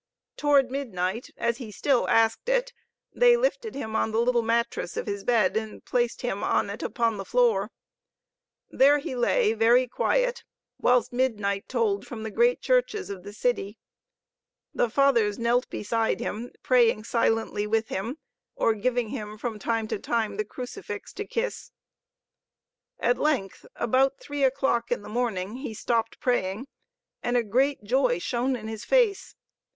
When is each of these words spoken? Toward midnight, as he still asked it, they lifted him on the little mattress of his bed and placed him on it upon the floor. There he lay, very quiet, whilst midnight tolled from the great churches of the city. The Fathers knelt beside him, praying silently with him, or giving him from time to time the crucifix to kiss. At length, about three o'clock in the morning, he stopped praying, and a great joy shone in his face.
Toward 0.35 0.71
midnight, 0.71 1.29
as 1.37 1.57
he 1.57 1.71
still 1.71 2.09
asked 2.09 2.49
it, 2.49 2.73
they 3.13 3.37
lifted 3.37 3.75
him 3.75 3.95
on 3.95 4.09
the 4.09 4.19
little 4.19 4.41
mattress 4.41 4.97
of 4.97 5.05
his 5.05 5.23
bed 5.23 5.55
and 5.55 5.85
placed 5.85 6.23
him 6.23 6.43
on 6.43 6.71
it 6.71 6.81
upon 6.81 7.17
the 7.17 7.23
floor. 7.23 7.69
There 8.71 8.97
he 8.97 9.15
lay, 9.15 9.53
very 9.53 9.87
quiet, 9.87 10.43
whilst 10.79 11.13
midnight 11.13 11.69
tolled 11.69 12.07
from 12.07 12.23
the 12.23 12.31
great 12.31 12.63
churches 12.63 13.11
of 13.11 13.21
the 13.21 13.31
city. 13.31 13.77
The 14.73 14.89
Fathers 14.89 15.37
knelt 15.37 15.69
beside 15.69 16.19
him, 16.19 16.51
praying 16.63 17.03
silently 17.03 17.67
with 17.67 17.89
him, 17.89 18.17
or 18.55 18.73
giving 18.73 19.09
him 19.09 19.37
from 19.37 19.59
time 19.59 19.87
to 19.89 19.99
time 19.99 20.37
the 20.37 20.45
crucifix 20.45 21.13
to 21.13 21.27
kiss. 21.27 21.69
At 22.99 23.19
length, 23.19 23.67
about 23.75 24.19
three 24.19 24.43
o'clock 24.43 24.91
in 24.91 25.03
the 25.03 25.09
morning, 25.09 25.57
he 25.57 25.75
stopped 25.75 26.19
praying, 26.19 26.65
and 27.21 27.37
a 27.37 27.43
great 27.43 27.83
joy 27.83 28.17
shone 28.17 28.55
in 28.55 28.67
his 28.67 28.83
face. 28.83 29.35